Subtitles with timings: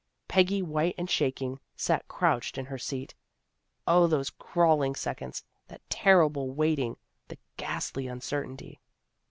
[0.27, 3.13] Peggy, white and shaking, sat crouched in her seat.
[3.85, 8.79] O, those crawling seconds, that terrible waiting, the ghastly uncertainty.